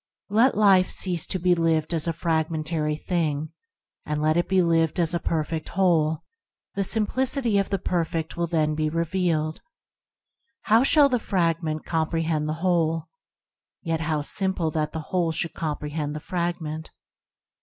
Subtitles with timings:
[0.31, 3.49] Let life cease to be lived as a fragmentary thing,
[4.03, 6.23] and let it be lived as a perfect Whole;
[6.73, 9.61] the simplicity of the Perfect will then be revealed.
[10.63, 13.09] How shall the fragment com prehend the Whole?
[13.83, 16.89] Yet how simple that the Whole should comprehend the frag ment.